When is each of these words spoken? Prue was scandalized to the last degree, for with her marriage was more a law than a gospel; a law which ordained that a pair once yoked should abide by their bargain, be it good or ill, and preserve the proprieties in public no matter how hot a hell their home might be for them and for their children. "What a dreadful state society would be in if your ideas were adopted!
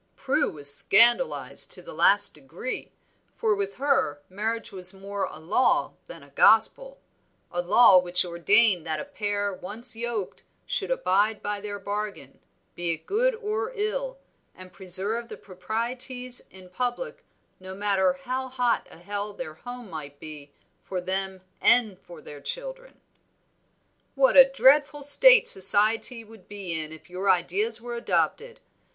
Prue 0.15 0.49
was 0.51 0.73
scandalized 0.73 1.71
to 1.73 1.81
the 1.83 1.93
last 1.93 2.33
degree, 2.33 2.91
for 3.35 3.53
with 3.53 3.75
her 3.75 4.19
marriage 4.29 4.71
was 4.71 4.95
more 4.95 5.25
a 5.25 5.37
law 5.37 5.93
than 6.07 6.23
a 6.23 6.29
gospel; 6.31 6.97
a 7.51 7.61
law 7.61 7.99
which 7.99 8.25
ordained 8.25 8.83
that 8.83 8.99
a 8.99 9.05
pair 9.05 9.53
once 9.53 9.95
yoked 9.95 10.41
should 10.65 10.89
abide 10.89 11.43
by 11.43 11.61
their 11.61 11.77
bargain, 11.77 12.39
be 12.73 12.91
it 12.93 13.05
good 13.05 13.35
or 13.35 13.73
ill, 13.75 14.17
and 14.55 14.73
preserve 14.73 15.27
the 15.27 15.37
proprieties 15.37 16.39
in 16.49 16.67
public 16.67 17.23
no 17.59 17.75
matter 17.75 18.13
how 18.23 18.47
hot 18.47 18.87
a 18.89 18.97
hell 18.97 19.33
their 19.33 19.53
home 19.53 19.87
might 19.87 20.19
be 20.19 20.51
for 20.81 20.99
them 20.99 21.41
and 21.61 21.99
for 21.99 22.23
their 22.23 22.41
children. 22.41 22.99
"What 24.15 24.35
a 24.35 24.49
dreadful 24.49 25.03
state 25.03 25.47
society 25.47 26.23
would 26.23 26.47
be 26.47 26.73
in 26.73 26.91
if 26.91 27.07
your 27.07 27.29
ideas 27.29 27.79
were 27.79 27.93
adopted! 27.93 28.61